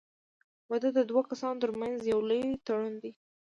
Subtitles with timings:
[0.69, 3.11] •واده د دوه کسانو تر منځ یو لوی تړون دی.